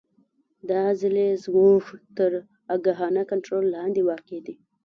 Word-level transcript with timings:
دا 0.69 0.77
عضلې 0.91 1.27
زموږ 1.43 1.83
تر 2.17 2.31
آګاهانه 2.75 3.21
کنترول 3.31 3.65
لاندې 3.75 4.01
واقع 4.09 4.37
دي. 4.45 4.55